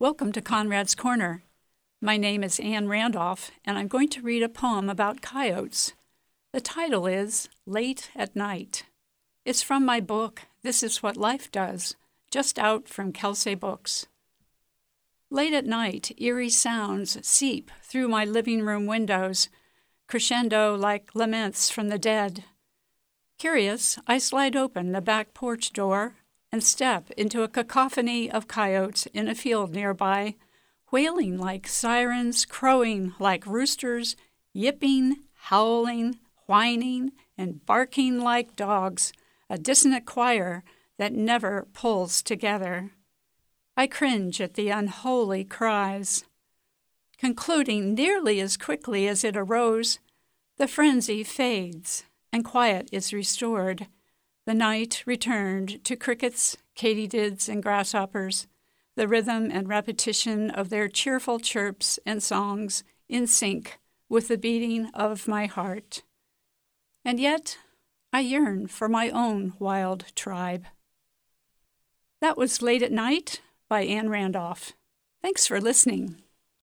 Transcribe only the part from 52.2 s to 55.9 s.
and quiet is restored the night returned